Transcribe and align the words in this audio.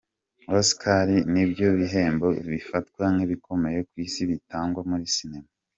Oscars” 0.59 1.15
ni 1.31 1.43
byo 1.49 1.67
bihembo 1.79 2.27
bifatwa 2.51 3.03
nk’ibikomeye 3.13 3.79
ku 3.89 3.93
isi 4.05 4.21
bitangwa 4.31 4.81
muri 4.91 5.05
Sinema. 5.15 5.49